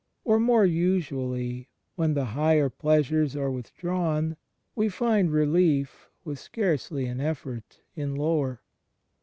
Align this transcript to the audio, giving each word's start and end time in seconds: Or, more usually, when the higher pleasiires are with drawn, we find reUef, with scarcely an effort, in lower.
Or, 0.23 0.39
more 0.39 0.65
usually, 0.65 1.69
when 1.95 2.15
the 2.15 2.25
higher 2.33 2.71
pleasiires 2.71 3.35
are 3.35 3.51
with 3.51 3.71
drawn, 3.77 4.35
we 4.75 4.89
find 4.89 5.29
reUef, 5.29 5.89
with 6.25 6.39
scarcely 6.39 7.05
an 7.05 7.19
effort, 7.21 7.81
in 7.95 8.15
lower. 8.15 8.63